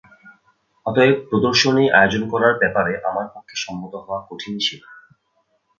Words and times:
অতএব 0.85 1.15
প্রদর্শনী 1.29 1.85
আয়োজন 1.91 2.23
করার 2.29 2.53
ব্যাপারে 2.57 2.93
আমার 3.09 3.25
পক্ষে 3.33 3.55
সম্মত 3.57 3.93
হওয়া 4.03 4.19
কঠিনই 4.29 4.61
ছিল। 4.61 4.81